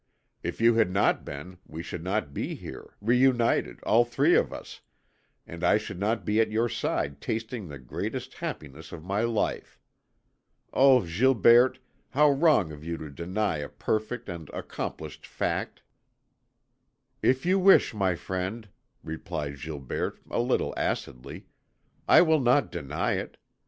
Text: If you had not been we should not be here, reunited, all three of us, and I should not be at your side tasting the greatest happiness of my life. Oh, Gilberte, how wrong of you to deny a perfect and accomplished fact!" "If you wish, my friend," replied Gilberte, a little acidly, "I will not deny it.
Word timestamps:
If 0.41 0.59
you 0.59 0.73
had 0.73 0.89
not 0.89 1.23
been 1.23 1.59
we 1.63 1.83
should 1.83 2.03
not 2.03 2.33
be 2.33 2.55
here, 2.55 2.95
reunited, 3.01 3.79
all 3.83 4.03
three 4.03 4.33
of 4.33 4.51
us, 4.51 4.81
and 5.45 5.63
I 5.63 5.77
should 5.77 5.99
not 5.99 6.25
be 6.25 6.39
at 6.41 6.49
your 6.49 6.67
side 6.69 7.21
tasting 7.21 7.67
the 7.67 7.77
greatest 7.77 8.33
happiness 8.33 8.91
of 8.91 9.03
my 9.03 9.21
life. 9.21 9.79
Oh, 10.73 11.01
Gilberte, 11.01 11.77
how 12.09 12.31
wrong 12.31 12.71
of 12.71 12.83
you 12.83 12.97
to 12.97 13.11
deny 13.11 13.57
a 13.57 13.69
perfect 13.69 14.27
and 14.27 14.49
accomplished 14.49 15.27
fact!" 15.27 15.83
"If 17.21 17.45
you 17.45 17.59
wish, 17.59 17.93
my 17.93 18.15
friend," 18.15 18.69
replied 19.03 19.59
Gilberte, 19.61 20.17
a 20.31 20.39
little 20.41 20.73
acidly, 20.75 21.45
"I 22.07 22.23
will 22.23 22.41
not 22.41 22.71
deny 22.71 23.11
it. 23.17 23.37